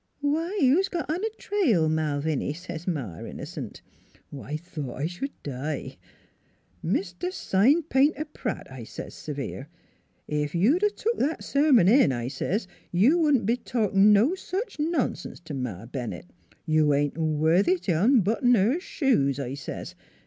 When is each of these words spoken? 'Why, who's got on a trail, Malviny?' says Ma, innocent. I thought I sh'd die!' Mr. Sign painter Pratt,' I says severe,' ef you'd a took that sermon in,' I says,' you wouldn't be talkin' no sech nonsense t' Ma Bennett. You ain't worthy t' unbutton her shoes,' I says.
'Why, 0.19 0.57
who's 0.59 0.89
got 0.89 1.07
on 1.11 1.23
a 1.23 1.29
trail, 1.37 1.87
Malviny?' 1.87 2.53
says 2.53 2.87
Ma, 2.87 3.19
innocent. 3.23 3.83
I 4.35 4.57
thought 4.57 4.95
I 4.99 5.05
sh'd 5.05 5.43
die!' 5.43 5.97
Mr. 6.83 7.31
Sign 7.31 7.83
painter 7.83 8.25
Pratt,' 8.25 8.71
I 8.71 8.83
says 8.83 9.13
severe,' 9.13 9.67
ef 10.43 10.55
you'd 10.55 10.81
a 10.81 10.89
took 10.89 11.19
that 11.19 11.43
sermon 11.43 11.87
in,' 11.87 12.11
I 12.11 12.29
says,' 12.29 12.67
you 12.91 13.19
wouldn't 13.19 13.45
be 13.45 13.57
talkin' 13.57 14.11
no 14.11 14.33
sech 14.33 14.79
nonsense 14.79 15.39
t' 15.39 15.53
Ma 15.53 15.85
Bennett. 15.85 16.31
You 16.65 16.95
ain't 16.95 17.19
worthy 17.19 17.77
t' 17.77 17.91
unbutton 17.91 18.55
her 18.55 18.79
shoes,' 18.79 19.39
I 19.39 19.53
says. 19.53 19.93